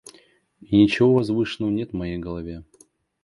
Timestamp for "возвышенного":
1.13-1.69